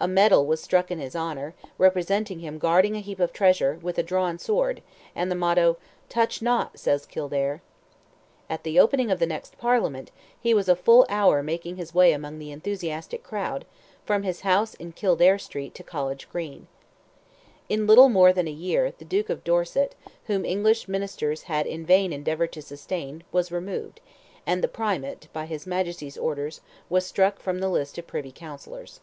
A 0.00 0.06
medal 0.06 0.46
was 0.46 0.62
struck 0.62 0.92
in 0.92 1.00
his 1.00 1.16
honour, 1.16 1.54
representing 1.76 2.38
him 2.38 2.58
guarding 2.60 2.94
a 2.94 3.00
heap 3.00 3.18
of 3.18 3.32
treasure 3.32 3.80
with 3.82 3.98
a 3.98 4.02
drawn 4.04 4.38
sword, 4.38 4.80
and 5.12 5.28
the 5.28 5.34
motto—"Touch 5.34 6.40
not, 6.40 6.78
says 6.78 7.04
Kildare." 7.04 7.62
At 8.48 8.62
the 8.62 8.78
opening 8.78 9.10
of 9.10 9.18
the 9.18 9.26
next 9.26 9.58
Parliament, 9.58 10.12
he 10.40 10.54
was 10.54 10.68
a 10.68 10.76
full 10.76 11.04
hour 11.08 11.42
making 11.42 11.74
his 11.74 11.94
way 11.96 12.12
among 12.12 12.38
the 12.38 12.52
enthusiastic 12.52 13.24
crowd, 13.24 13.64
from 14.04 14.22
his 14.22 14.42
house 14.42 14.74
in 14.74 14.92
Kildare 14.92 15.36
street 15.36 15.74
to 15.74 15.82
College 15.82 16.30
Green. 16.30 16.68
In 17.68 17.88
little 17.88 18.08
more 18.08 18.32
than 18.32 18.46
a 18.46 18.52
year, 18.52 18.92
the 18.98 19.04
Duke 19.04 19.28
of 19.28 19.42
Dorset, 19.42 19.96
whom 20.28 20.44
English 20.44 20.86
ministers 20.86 21.42
had 21.50 21.66
in 21.66 21.84
vain 21.84 22.12
endeavoured 22.12 22.52
to 22.52 22.62
sustain, 22.62 23.24
was 23.32 23.50
removed, 23.50 24.00
and 24.46 24.62
the 24.62 24.68
Primate, 24.68 25.26
by 25.32 25.46
his 25.46 25.66
Majesty's 25.66 26.16
orders, 26.16 26.60
was 26.88 27.04
struck 27.04 27.40
from 27.40 27.58
the 27.58 27.68
list 27.68 27.98
of 27.98 28.06
privy 28.06 28.30
counsellors. 28.30 29.00